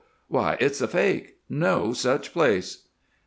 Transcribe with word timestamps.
"Why, 0.29 0.57
it's 0.59 0.81
a 0.81 0.87
fake 0.87 1.37
no 1.47 1.93
such 1.93 2.33
place." 2.33 2.87